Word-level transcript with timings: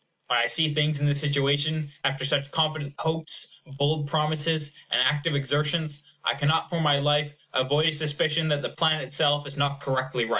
When 0.27 0.39
I 0.39 0.47
see 0.47 0.73
things 0.73 0.99
in 0.99 1.05
this 1.05 1.19
situation 1.19 1.89
after 2.05 2.25
such 2.25 2.49
confident 2.51 2.95
hopes, 2.97 3.45
bold 3.77 4.07
promises, 4.07 4.73
and 4.89 4.99
active 5.01 5.35
exertions, 5.35 6.05
I 6.23 6.33
cannot, 6.33 6.69
for 6.71 6.79
my 6.81 6.97
life, 6.99 7.33
avoid 7.53 7.85
a 7.87 7.91
suspicion 7.91 8.47
that 8.47 8.63
the 8.63 8.69
plan 8.69 9.01
itself 9.01 9.45
is 9.45 9.57
not 9.57 9.79
correctly 9.81 10.25
right. 10.25 10.29